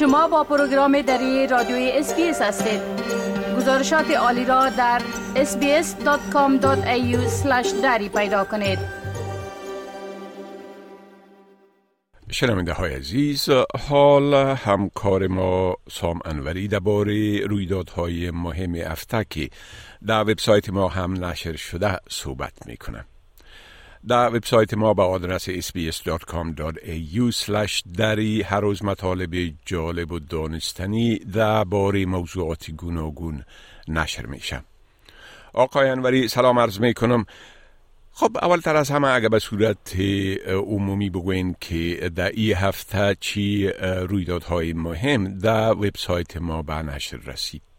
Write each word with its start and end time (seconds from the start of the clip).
شما 0.00 0.28
با 0.28 0.44
پروگرام 0.44 1.02
دری 1.02 1.46
رادیوی 1.46 1.90
اس‌بی‌اس 1.94 2.42
هستید. 2.42 2.80
گزارشات 3.56 4.10
عالی 4.10 4.44
را 4.44 4.68
در 4.68 5.02
sbs.com.au 5.34 6.66
دری 7.82 8.08
پیدا 8.08 8.44
کنید. 8.44 8.78
شنونده 12.30 12.72
های 12.72 12.94
عزیز 12.94 13.48
حال 13.88 14.34
همکار 14.34 15.26
ما 15.26 15.76
سام 15.90 16.20
انوری 16.24 16.68
درباره 16.68 17.46
رویدادهای 17.46 18.30
مهم 18.30 18.74
افتکی 18.74 19.50
در 20.06 20.22
وبسایت 20.22 20.70
ما 20.70 20.88
هم 20.88 21.24
نشر 21.24 21.56
شده 21.56 21.96
صحبت 22.08 22.66
می‌کنه. 22.66 23.04
در 24.08 24.34
وبسایت 24.34 24.74
ما 24.74 24.94
با 24.94 25.04
آدرس 25.04 25.50
sbs.com.au 25.50 27.32
دری 27.96 28.42
هر 28.42 28.60
روز 28.60 28.84
مطالب 28.84 29.52
جالب 29.66 30.12
و 30.12 30.18
دانستنی 30.18 31.18
در 31.18 31.64
باره 31.64 32.06
موضوعات 32.06 32.70
گوناگون 32.70 33.44
نشر 33.88 34.26
میشه 34.26 34.62
آقای 35.52 35.88
انوری 35.88 36.28
سلام 36.28 36.58
عرض 36.58 36.80
می 36.80 36.94
کنم 36.94 37.26
خب 38.12 38.36
اولتر 38.42 38.76
از 38.76 38.90
همه 38.90 39.08
اگر 39.08 39.28
به 39.28 39.38
صورت 39.38 39.96
عمومی 40.46 41.10
بگوین 41.10 41.56
که 41.60 42.10
در 42.14 42.28
این 42.28 42.56
هفته 42.56 43.16
چی 43.20 43.68
رویدادهای 44.08 44.72
مهم 44.72 45.38
در 45.38 45.72
وبسایت 45.72 46.36
ما 46.36 46.62
به 46.62 46.74
نشر 46.74 47.16
رسید. 47.16 47.69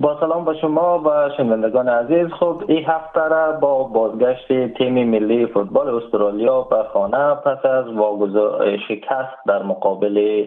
با 0.00 0.20
سلام 0.20 0.44
به 0.44 0.54
شما 0.54 1.02
و 1.04 1.30
شنوندگان 1.36 1.88
عزیز. 1.88 2.26
خب 2.32 2.62
این 2.68 2.84
هفته 2.84 3.20
را 3.20 3.52
با 3.52 3.84
بازگشت 3.84 4.74
تیم 4.78 5.10
ملی 5.10 5.46
فوتبال 5.46 5.88
استرالیا 5.88 6.60
به 6.62 6.82
خانه 6.92 7.34
پس 7.34 7.66
از 7.66 7.86
واگذار 7.86 8.76
شکست 8.88 9.46
در 9.46 9.62
مقابل 9.62 10.46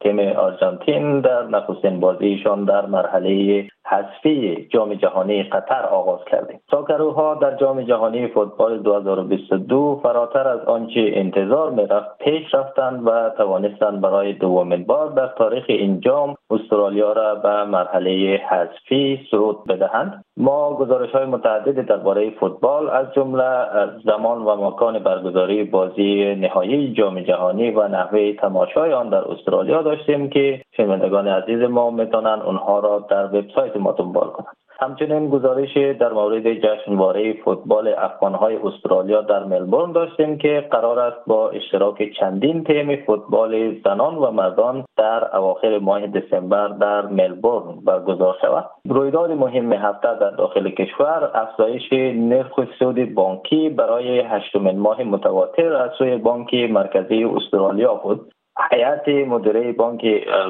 تیم 0.00 0.18
آرژانتین 0.18 1.20
در 1.20 1.42
نخستین 1.42 2.00
بازیشان 2.00 2.64
در 2.64 2.86
مرحله 2.86 3.64
حذفی 3.86 4.68
جام 4.72 4.94
جهانی 4.94 5.42
قطر 5.42 5.82
آغاز 5.82 6.20
کردیم. 6.30 6.60
ساکروها 6.70 7.34
در 7.34 7.56
جام 7.56 7.82
جهانی 7.82 8.28
فوتبال 8.28 8.78
2022 8.78 10.00
فراتر 10.02 10.48
از 10.48 10.60
آنچه 10.60 11.10
انتظار 11.14 11.70
می‌رفت 11.70 12.18
پیش 12.18 12.54
رفتند 12.54 13.06
و 13.06 13.30
توانستند 13.36 14.00
برای 14.00 14.32
دومین 14.32 14.84
بار 14.84 15.08
در 15.10 15.26
تاریخ 15.26 15.64
این 15.68 16.00
جام 16.00 16.34
استرالیا 16.50 17.12
را 17.12 17.34
به 17.34 17.64
مرحله 17.64 18.40
حذفی 18.50 19.20
صعود 19.30 19.64
بدهند. 19.64 20.24
ما 20.36 20.76
گزارش 20.76 21.10
های 21.10 21.24
متعددی 21.24 21.82
درباره 21.82 22.30
فوتبال 22.30 22.88
از 22.88 23.06
جمله 23.14 23.66
زمان 24.04 24.38
و 24.42 24.66
مکان 24.66 24.98
برگزاری 24.98 25.64
بازی 25.64 26.34
نهایی 26.34 26.92
جام 26.92 27.20
جهانی 27.20 27.70
و 27.70 27.88
نحوه 27.88 28.32
تماشای 28.32 28.92
آن 28.92 29.08
در 29.08 29.30
استرالیا 29.30 29.82
داشتیم 29.82 30.28
که 30.30 30.62
شنوندگان 30.76 31.28
عزیز 31.28 31.62
ما 31.62 31.90
می‌تونن 31.90 32.42
اونها 32.46 32.78
را 32.78 33.06
در 33.10 33.24
وبسایت 33.24 33.76
ما 33.76 33.92
دنبال 33.92 34.28
کنند. 34.28 34.56
همچنین 34.80 35.30
گزارش 35.30 35.76
در 35.76 36.12
مورد 36.12 36.54
جشنواره 36.54 37.32
فوتبال 37.32 37.94
افغانهای 37.98 38.56
استرالیا 38.56 39.20
در 39.20 39.44
ملبورن 39.44 39.92
داشتیم 39.92 40.38
که 40.38 40.68
قرار 40.70 40.98
است 40.98 41.16
با 41.26 41.50
اشتراک 41.50 42.12
چندین 42.20 42.64
تیم 42.64 42.96
فوتبال 42.96 43.74
زنان 43.84 44.14
و 44.14 44.30
مردان 44.30 44.84
در 44.96 45.36
اواخر 45.36 45.78
ماه 45.78 46.06
دسامبر 46.06 46.68
در 46.68 47.06
ملبورن 47.06 47.74
برگزار 47.84 48.36
شود. 48.40 48.64
رویداد 48.88 49.30
مهم 49.30 49.72
هفته 49.72 50.18
در 50.20 50.30
داخل 50.30 50.70
کشور 50.70 51.30
افزایش 51.34 51.92
نرخ 52.14 52.60
سود 52.78 53.14
بانکی 53.14 53.68
برای 53.68 54.20
هشتمین 54.20 54.78
ماه 54.78 55.02
متواتر 55.02 55.72
از 55.72 55.90
سوی 55.98 56.16
بانک 56.16 56.54
مرکزی 56.54 57.24
استرالیا 57.24 57.94
بود. 57.94 58.32
هیئت 58.70 59.08
مدیره 59.08 59.72
بانک 59.72 60.04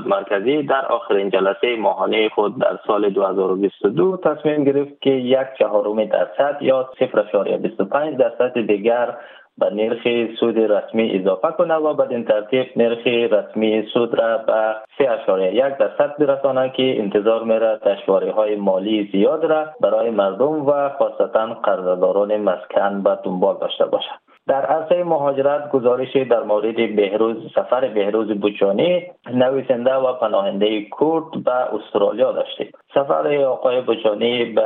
مرکزی 0.06 0.62
در 0.62 0.86
آخرین 0.86 1.30
جلسه 1.30 1.76
ماهانه 1.76 2.28
خود 2.28 2.58
در 2.58 2.78
سال 2.86 3.10
2022 3.10 4.16
تصمیم 4.16 4.64
گرفت 4.64 5.00
که 5.00 5.10
یک 5.10 5.46
چهارم 5.58 6.04
درصد 6.04 6.58
یا 6.60 6.90
0.25 7.00 8.18
درصد 8.18 8.66
دیگر 8.66 9.16
به 9.58 9.70
نرخ 9.70 10.28
سود 10.40 10.58
رسمی 10.58 11.20
اضافه 11.20 11.48
کنه 11.58 11.74
و 11.74 11.94
بدین 11.94 12.24
ترتیب 12.24 12.66
نرخ 12.76 13.06
رسمی 13.06 13.88
سود 13.94 14.14
را 14.14 14.38
به 14.38 14.74
3.1 14.98 15.78
درصد 15.78 16.16
برسانه 16.18 16.70
که 16.70 16.98
انتظار 16.98 17.44
میره 17.44 17.78
دشواری 17.86 18.30
های 18.30 18.56
مالی 18.56 19.08
زیاد 19.12 19.44
را 19.44 19.66
برای 19.80 20.10
مردم 20.10 20.66
و 20.66 20.88
خاصتا 20.88 21.46
قرضداران 21.46 22.36
مسکن 22.36 23.02
به 23.02 23.18
دنبال 23.24 23.56
داشته 23.60 23.86
باشد. 23.86 24.25
در 24.48 24.66
عرصه 24.66 25.04
مهاجرت 25.04 25.70
گزارش 25.70 26.16
در 26.16 26.42
مورد 26.42 26.96
بهروز 26.96 27.36
سفر 27.54 27.88
بهروز 27.88 28.40
بوچانی 28.40 29.02
نویسنده 29.34 29.94
و 29.94 30.12
پناهنده 30.12 30.82
کرد 31.00 31.44
به 31.44 31.74
استرالیا 31.74 32.32
داشتیم 32.32 32.72
سفر 32.94 33.44
آقای 33.44 33.80
بوچانی 33.80 34.44
به 34.44 34.62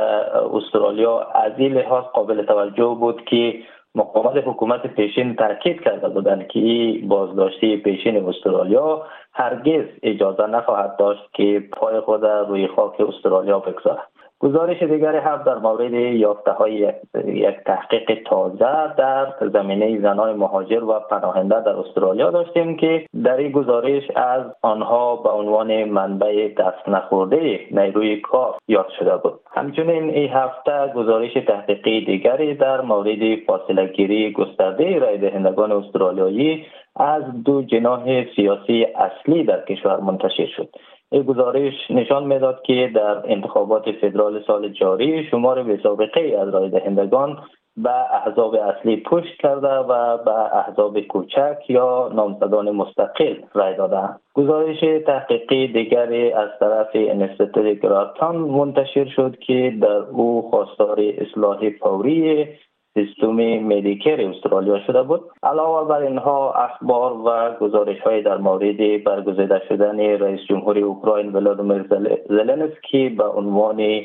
استرالیا 0.53 1.19
از 1.19 1.51
این 1.57 1.73
لحاظ 1.73 2.03
قابل 2.03 2.45
توجه 2.45 2.97
بود 2.99 3.25
که 3.25 3.53
مقامات 3.95 4.47
حکومت 4.47 4.87
پیشین 4.87 5.35
تاکید 5.35 5.81
کرده 5.81 6.09
بودند 6.09 6.47
که 6.47 6.93
بازداشتی 7.07 7.77
پیشین 7.77 8.29
استرالیا 8.29 9.05
هرگز 9.33 9.85
اجازه 10.03 10.47
نخواهد 10.47 10.97
داشت 10.97 11.33
که 11.33 11.63
پای 11.73 11.99
خود 11.99 12.25
روی 12.25 12.67
خاک 12.67 13.01
استرالیا 13.01 13.59
بگذارد. 13.59 14.07
گزارش 14.43 14.83
دیگری 14.83 15.17
هم 15.17 15.43
در 15.45 15.57
مورد 15.57 15.93
یافته 15.93 16.51
های 16.51 16.93
یک 17.25 17.55
تحقیق 17.65 18.23
تازه 18.25 18.95
در 18.97 19.27
زمینه 19.53 19.99
زنان 19.99 20.35
مهاجر 20.35 20.83
و 20.83 20.99
پناهنده 21.09 21.61
در 21.63 21.75
استرالیا 21.75 22.31
داشتیم 22.31 22.77
که 22.77 23.05
در 23.23 23.37
این 23.37 23.51
گزارش 23.51 24.03
از 24.15 24.43
آنها 24.61 25.15
به 25.15 25.29
عنوان 25.29 25.83
منبع 25.83 26.47
دست 26.47 26.89
نخورده 26.89 27.59
نیروی 27.71 28.21
کار 28.21 28.55
یاد 28.67 28.89
شده 28.99 29.17
بود. 29.17 29.39
همچنین 29.51 30.09
این 30.09 30.29
هفته 30.29 30.93
گزارش 30.95 31.33
تحقیقی 31.33 32.05
دیگری 32.05 32.53
در 32.55 32.81
مورد 32.81 33.35
فاصله 33.47 33.87
گیری 33.87 34.31
گسترده 34.31 34.99
رای 34.99 35.17
دهندگان 35.17 35.71
استرالیایی 35.71 36.65
از 36.95 37.23
دو 37.45 37.61
جناح 37.61 38.25
سیاسی 38.35 38.87
اصلی 38.95 39.43
در 39.43 39.65
کشور 39.65 39.99
منتشر 39.99 40.45
شد. 40.45 40.69
گزارش 41.11 41.73
نشان 41.89 42.23
می‌داد 42.23 42.61
که 42.61 42.91
در 42.95 43.17
انتخابات 43.25 43.91
فدرال 43.91 44.43
سال 44.47 44.69
جاری 44.69 45.23
شمار 45.23 45.63
به 45.63 45.79
سابقه 45.83 46.37
از 46.41 46.49
رای 46.49 46.69
دهندگان 46.69 47.37
به 47.77 48.13
احزاب 48.13 48.55
اصلی 48.55 48.97
پشت 48.97 49.37
کرده 49.39 49.67
و 49.67 50.17
به 50.17 50.57
احزاب 50.57 50.99
کوچک 50.99 51.57
یا 51.69 52.11
نامزدان 52.15 52.71
مستقل 52.71 53.35
رای 53.53 53.75
داده. 53.75 54.09
گزارش 54.33 54.79
تحقیقی 55.05 55.67
دیگری 55.67 56.31
از 56.31 56.49
طرف 56.59 56.87
انستیتوت 56.93 57.79
گراتان 57.79 58.35
منتشر 58.35 59.05
شد 59.05 59.37
که 59.39 59.73
در 59.81 59.87
او 60.11 60.49
خواستار 60.49 60.99
اصلاح 61.17 61.69
فوری 61.69 62.47
سیستم 62.93 63.35
مدیکر 63.59 64.29
استرالیا 64.29 64.79
شده 64.79 65.03
بود. 65.03 65.21
علاوه 65.43 65.89
بر 65.89 66.01
اینها 66.01 66.53
اخبار 66.53 67.13
و 67.13 67.55
گزارش 67.59 67.99
های 67.99 68.21
در 68.21 68.37
مورد 68.37 69.03
برگزیده 69.03 69.61
شدن 69.69 69.99
رئیس 69.99 70.39
جمهور 70.49 70.77
اوکراین 70.77 71.31
ولادیمیر 71.33 71.85
زلنسکی 72.29 73.09
به 73.09 73.23
عنوان 73.23 74.01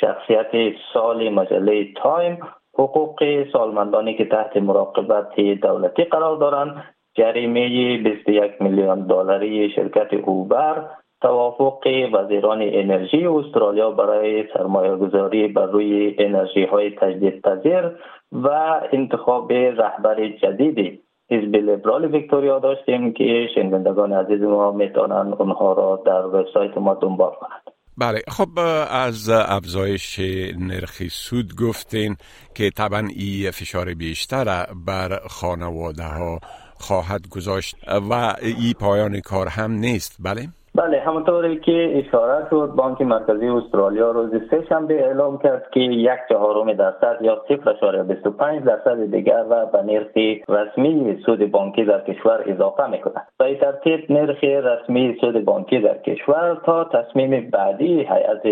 شخصیت 0.00 0.72
سال 0.94 1.28
مجله 1.28 1.88
تایم 2.02 2.38
حقوق 2.74 3.44
سالمندانی 3.52 4.14
که 4.14 4.24
تحت 4.24 4.56
مراقبت 4.56 5.40
دولتی 5.40 6.04
قرار 6.04 6.36
دارند 6.36 6.84
جریمه 7.14 7.68
21 7.98 8.62
میلیون 8.62 9.06
دلاری 9.06 9.70
شرکت 9.70 10.14
اوبر 10.14 10.84
توافق 11.20 11.86
وزیران 12.12 12.62
انرژی 12.62 13.26
استرالیا 13.26 13.90
برای 13.90 14.44
سرمایه 14.54 14.96
گذاری 14.96 15.48
بر 15.48 15.66
روی 15.66 16.16
انرژی 16.18 16.64
های 16.64 16.90
تجدید 16.90 17.42
پذیر 17.42 17.90
و 18.32 18.48
انتخاب 18.92 19.52
رهبر 19.52 20.28
جدیدی. 20.28 21.00
حزب 21.30 21.56
لیبرال 21.56 22.04
ویکتوریا 22.04 22.58
داشتیم 22.58 23.12
که 23.12 23.46
شنوندگان 23.54 24.12
عزیز 24.12 24.42
ما 24.42 24.72
می‌تونن 24.72 25.34
اونها 25.38 25.72
را 25.72 26.02
در 26.06 26.26
وبسایت 26.26 26.78
ما 26.78 26.94
دنبال 26.94 27.32
کنند. 27.40 27.62
بله 27.98 28.18
خب 28.28 28.48
از 28.90 29.30
افزایش 29.48 30.20
نرخ 30.58 31.02
سود 31.10 31.46
گفتین 31.60 32.16
که 32.54 32.70
طبعا 32.70 33.08
این 33.16 33.50
فشار 33.50 33.94
بیشتر 33.94 34.66
بر 34.86 35.18
خانواده 35.28 36.02
ها 36.02 36.38
خواهد 36.80 37.28
گذاشت 37.30 37.76
و 38.10 38.34
این 38.42 38.72
پایان 38.80 39.20
کار 39.20 39.48
هم 39.48 39.72
نیست. 39.72 40.16
بله؟ 40.24 40.48
بله 40.78 41.00
همونطوری 41.00 41.60
که 41.60 41.92
اشاره 41.98 42.46
شد 42.50 42.72
بانک 42.76 43.00
مرکزی 43.00 43.48
استرالیا 43.48 44.10
روز 44.10 44.30
سه 44.50 44.64
شنبه 44.68 45.06
اعلام 45.06 45.38
کرد 45.38 45.70
که 45.70 45.80
یک 45.80 46.18
چهارم 46.28 46.72
درصد 46.72 47.18
یا 47.20 47.42
0.25 47.48 48.64
درصد 48.66 49.10
دیگر 49.10 49.44
و 49.50 49.66
به 49.66 49.82
نرخ 49.82 50.42
رسمی 50.48 51.22
سود 51.26 51.50
بانکی 51.50 51.84
در 51.84 52.00
کشور 52.00 52.44
اضافه 52.46 52.86
می‌کند. 52.86 53.26
به 53.38 53.44
این 53.44 53.58
ترتیب 53.58 54.12
نرخ 54.12 54.44
رسمی 54.44 55.16
سود 55.20 55.44
بانکی 55.44 55.78
در 55.78 55.98
کشور 55.98 56.60
تا 56.64 56.84
تصمیم 56.84 57.50
بعدی 57.50 58.00
هیئت 58.00 58.46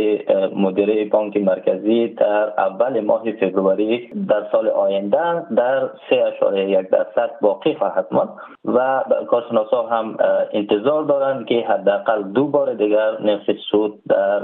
مدیره 0.56 1.05
بانک 1.05 1.37
مرکزی 1.37 2.08
در 2.08 2.52
اول 2.58 3.00
ماه 3.00 3.22
فوریه 3.55 4.08
در 4.29 4.43
سال 4.52 4.69
آینده 4.69 5.55
در 5.56 5.88
3.1 6.11 6.90
درصد 6.90 7.31
باقی 7.40 7.75
خواهد 7.75 8.06
ماند 8.11 8.29
و 8.64 9.05
کارشناسا 9.29 9.87
هم 9.87 10.17
انتظار 10.52 11.05
دارند 11.05 11.46
که 11.46 11.61
حداقل 11.69 12.15
حداقل 12.16 12.32
دو 12.32 12.46
بار 12.46 12.74
دیگر 12.74 13.20
نرخ 13.20 13.50
سود 13.70 14.02
در 14.08 14.40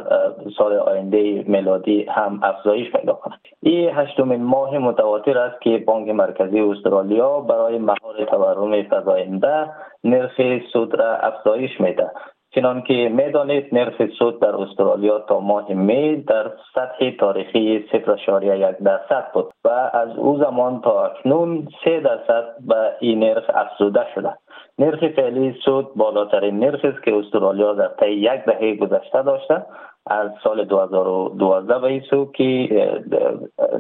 سال 0.59 0.73
آینده 0.73 1.45
میلادی 1.47 2.07
هم 2.09 2.41
افزایش 2.43 2.93
پیدا 2.93 3.13
کند. 3.13 3.41
این 3.63 3.91
هشتمین 3.95 4.43
ماه 4.43 4.79
متواتر 4.79 5.39
است 5.39 5.61
که 5.61 5.79
بانک 5.87 6.09
مرکزی 6.09 6.61
استرالیا 6.61 7.41
برای 7.41 7.79
مهار 7.79 8.25
تورم 8.31 8.83
فزاینده 8.83 9.71
نرخ 10.05 10.41
سود 10.73 10.95
را 10.95 11.17
افزایش 11.17 11.81
میده 11.81 12.11
چنان 12.55 12.83
که 12.83 12.95
می‌دانید 13.13 13.75
نرخ 13.75 13.95
سود 14.19 14.41
در 14.41 14.57
استرالیا 14.57 15.19
تا 15.19 15.41
ماه 15.41 15.73
می 15.73 16.17
در 16.17 16.51
سطح 16.75 17.11
تاریخی 17.11 17.85
0.1 17.93 18.83
درصد 18.85 19.33
بود 19.35 19.53
و 19.65 19.69
از 19.93 20.17
او 20.17 20.39
زمان 20.39 20.81
تا 20.81 21.05
اکنون 21.05 21.69
3 21.85 22.01
درصد 22.01 22.45
به 22.69 22.93
این 23.01 23.19
نرخ 23.19 23.51
افزوده 23.55 24.07
شده. 24.15 24.35
نرخ 24.79 25.09
فعلی 25.17 25.55
سود 25.65 25.95
بالاترین 25.95 26.59
نرخی 26.59 26.89
است 26.89 27.03
که 27.03 27.15
استرالیا 27.15 27.75
در 27.75 27.89
طی 27.89 28.11
یک 28.11 28.45
دهه 28.47 28.75
گذشته 28.75 29.23
داشته. 29.23 29.67
از 30.07 30.31
سال 30.45 30.65
2012 30.65 31.79
به 31.79 32.03
سو 32.11 32.33
که 32.33 32.69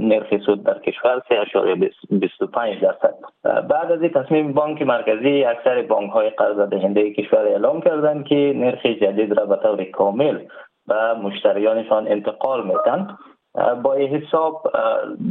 نرخ 0.00 0.36
سود 0.46 0.64
در 0.64 0.78
کشور 0.78 1.22
3.25 1.30 2.82
درصد 2.82 3.14
بعد 3.68 3.92
از 3.92 4.02
این 4.02 4.10
تصمیم 4.10 4.52
بانک 4.52 4.82
مرکزی 4.82 5.44
اکثر 5.44 5.82
بانک 5.82 6.10
های 6.10 6.30
قرض 6.30 6.58
دهنده 6.58 7.12
کشور 7.12 7.46
اعلام 7.46 7.80
کردند 7.80 8.26
که 8.26 8.52
نرخ 8.56 8.86
جدید 8.86 9.32
را 9.38 9.46
به 9.46 9.56
طور 9.56 9.84
کامل 9.84 10.38
به 10.86 11.14
مشتریانشان 11.14 12.08
انتقال 12.08 12.66
میتن 12.66 13.16
با 13.54 13.94
این 13.94 14.16
حساب 14.16 14.72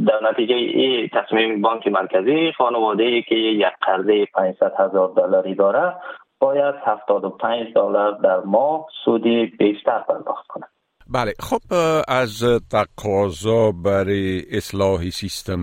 در 0.06 0.30
نتیجه 0.30 0.54
این 0.54 1.08
تصمیم 1.12 1.62
بانک 1.62 1.86
مرکزی 1.86 2.52
خانواده 2.58 3.02
ای 3.02 3.22
که 3.22 3.34
یک 3.34 3.72
قرضه 3.80 4.26
500 4.34 4.72
هزار 4.78 5.12
دلاری 5.16 5.54
داره 5.54 5.94
باید 6.38 6.74
75 6.86 7.74
دلار 7.74 8.18
در 8.18 8.40
ماه 8.40 8.86
سودی 9.04 9.46
بیشتر 9.46 9.98
پرداخت 9.98 10.46
کنند 10.46 10.70
بله 11.10 11.32
خب 11.40 11.60
از 12.08 12.44
تقاضا 12.70 13.72
برای 13.84 14.42
اصلاح 14.56 15.10
سیستم 15.10 15.62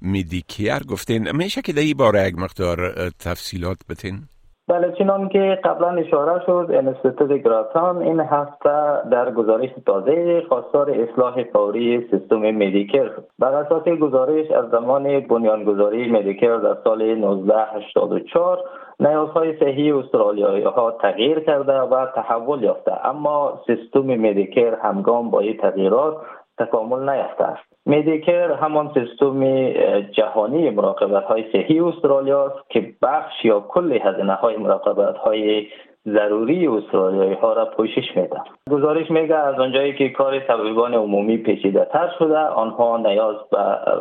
میدیکیر 0.00 0.78
گفتین 0.90 1.36
میشه 1.36 1.62
که 1.62 1.72
در 1.72 1.80
این 1.80 1.96
باره 1.96 2.28
یک 2.28 2.34
مقدار 2.38 3.10
تفصیلات 3.10 3.78
بتین؟ 3.88 4.28
بله 4.72 4.92
چنان 4.92 5.28
که 5.28 5.58
قبلا 5.64 5.88
اشاره 5.88 6.44
شد 6.46 6.70
انستیتوت 6.72 7.32
گراتان 7.32 8.02
این 8.02 8.20
هفته 8.20 9.08
در 9.10 9.30
گزارش 9.30 9.70
تازه 9.86 10.42
خواستار 10.48 10.90
اصلاح 10.90 11.44
فوری 11.52 12.08
سیستم 12.10 12.36
مدیکر 12.36 13.10
بر 13.38 13.54
اساس 13.54 13.88
گزارش 13.88 14.50
از 14.50 14.70
زمان 14.70 15.20
بنیانگذاری 15.20 16.10
مدیکر 16.10 16.56
در 16.56 16.76
سال 16.84 17.02
1984 17.02 18.58
نیازهای 19.00 19.58
صحی 19.60 19.92
استرالیایی 19.92 20.64
ها 20.64 20.90
تغییر 20.90 21.40
کرده 21.40 21.80
و 21.80 22.06
تحول 22.06 22.62
یافته. 22.62 23.06
اما 23.06 23.60
سیستم 23.66 24.00
مدیکر 24.00 24.74
همگام 24.74 25.30
با 25.30 25.40
این 25.40 25.56
تغییرات 25.56 26.16
تکامل 26.64 27.10
نیافته 27.10 27.44
است. 27.44 27.62
مدیکر 27.86 28.52
همان 28.52 28.90
سیستم 28.94 29.68
جهانی 30.02 30.70
مراقبت 30.70 31.24
های 31.24 31.44
صحی 31.52 31.80
استرالیا 31.80 32.46
است 32.46 32.70
که 32.70 32.92
بخش 33.02 33.44
یا 33.44 33.60
کل 33.60 33.98
هزینه 34.02 34.34
های 34.34 34.56
مراقبت 34.56 35.16
های 35.16 35.66
ضروری 36.06 36.66
استرالیایی 36.66 37.34
ها 37.34 37.52
را 37.52 37.64
پوشش 37.64 38.16
میده 38.16 38.40
گزارش 38.70 39.10
میگه 39.10 39.34
از 39.34 39.60
آنجایی 39.60 39.94
که 39.94 40.08
کار 40.08 40.40
طبیبان 40.40 40.94
عمومی 40.94 41.36
پیچیده 41.36 41.84
تر 41.92 42.10
شده 42.18 42.38
آنها 42.38 42.96
نیاز 42.96 43.36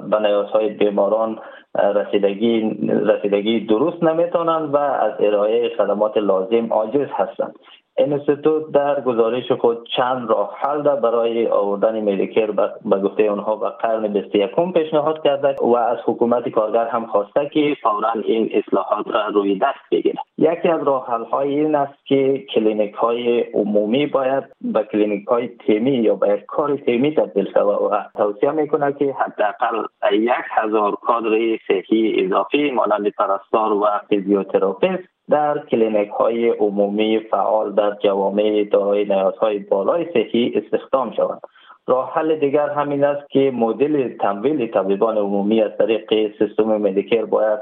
به 0.10 0.20
نیازهای 0.20 0.70
بیماران 0.70 1.40
رسیدگی 1.76 2.78
رسیدگی 2.90 3.60
درست 3.60 4.04
نمی‌تونند 4.04 4.74
و 4.74 4.78
از 4.78 5.12
ارائه 5.20 5.70
خدمات 5.78 6.18
لازم 6.18 6.68
عاجز 6.74 7.08
هستند. 7.14 7.56
انستیتوت 7.98 8.72
در 8.72 9.02
گزارش 9.02 9.52
خود 9.52 9.88
چند 9.98 10.30
راه 10.30 10.58
حل 10.58 10.82
برای 10.82 11.48
آوردن 11.48 12.02
مدیکر 12.02 12.52
به 12.86 13.00
گفته 13.00 13.32
آنها 13.32 13.56
به 13.56 13.70
قرن 13.70 14.08
21 14.08 14.74
پیشنهاد 14.74 15.24
کرده 15.24 15.56
و 15.62 15.76
از 15.76 15.98
حکومت 16.06 16.50
کارگر 16.50 16.88
هم 16.88 17.06
خواسته 17.06 17.50
که 17.54 17.76
فورا 17.84 18.12
این 18.24 18.50
اصلاحات 18.54 19.08
را 19.08 19.28
روی 19.28 19.56
دست 19.56 19.90
بگیرد. 19.92 20.18
یکی 20.42 20.68
از 20.68 20.84
راه 20.84 21.08
حل 21.08 21.24
های 21.24 21.60
این 21.60 21.76
است 21.76 22.06
که 22.06 22.46
کلینیک 22.54 22.94
های 22.94 23.40
عمومی 23.42 24.06
باید 24.06 24.44
به 24.62 24.84
کلینیک 24.84 25.28
های 25.28 25.48
تیمی 25.48 25.92
یا 25.92 26.16
به 26.16 26.44
کار 26.48 26.76
تیمی 26.76 27.16
تبدیل 27.16 27.52
شود 27.54 27.92
و 27.92 28.04
توصیه 28.18 28.52
می‌کنه 28.52 28.94
که 28.94 29.16
حداقل 29.20 29.86
یک 30.12 30.32
هزار 30.50 30.96
کادر 30.96 31.58
صحی 31.68 32.26
اضافی 32.26 32.72
مانند 32.72 33.10
پرستار 33.10 33.74
و 33.74 33.88
فیزیوتراپیست 34.10 35.04
در 35.30 35.66
کلینیک 35.66 36.10
های 36.10 36.50
عمومی 36.50 37.20
فعال 37.20 37.74
در 37.74 37.98
جوامع 38.04 38.64
دارای 38.72 39.06
نیازهای 39.06 39.60
بالای 39.60 40.06
صحی 40.14 40.54
استخدام 40.56 41.12
شوند 41.12 41.42
راه 41.88 42.14
حل 42.14 42.36
دیگر 42.36 42.70
همین 42.70 43.04
است 43.04 43.30
که 43.30 43.52
مدل 43.54 44.18
تمویل 44.18 44.68
طبیبان 44.68 45.18
عمومی 45.18 45.62
از 45.62 45.72
طریق 45.78 46.34
سیستم 46.40 46.64
مدیکر 46.64 47.26
باید 47.26 47.60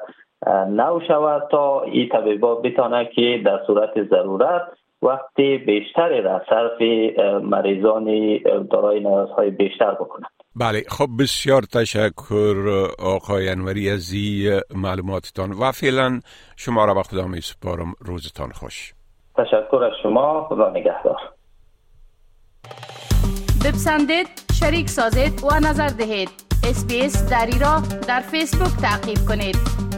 نو 0.48 1.00
شود 1.08 1.48
تا 1.52 1.82
این 1.82 2.10
طبیبا 2.10 2.56
بتانه 2.56 3.10
که 3.16 3.42
در 3.46 3.60
صورت 3.68 4.04
ضرورت 4.10 4.62
وقتی 5.02 5.58
بیشتری 5.58 6.22
را 6.22 6.42
صرف 6.50 6.82
مریضان 7.44 8.38
دارای 8.72 9.00
نیازهای 9.00 9.50
بیشتر 9.50 9.92
بکنند. 9.92 10.32
بله 10.56 10.84
خب 10.90 11.08
بسیار 11.20 11.62
تشکر 11.62 12.88
آقای 13.00 13.50
انوری 13.50 13.90
از 13.90 14.14
این 14.14 14.60
معلوماتتان 14.76 15.52
و 15.52 15.72
فعلا 15.72 16.20
شما 16.58 16.86
را 16.86 16.94
به 16.94 17.04
خدا 17.04 17.28
می 17.28 17.42
سپارم. 17.42 17.94
روزتان 18.00 18.50
خوش. 18.50 18.94
تشکر 19.38 19.84
از 19.84 19.92
شما 20.04 20.48
خدا 20.50 20.70
نگهدار. 20.70 21.18
بپسندید 23.66 24.28
شریک 24.60 24.90
سازید 24.90 25.44
و 25.44 25.56
نظر 25.70 25.88
دهید. 25.88 26.30
اسپیس 26.70 27.30
دری 27.30 27.60
را 27.60 27.82
در 28.08 28.20
فیسبوک 28.20 28.82
تعقیب 28.82 29.18
کنید. 29.30 29.89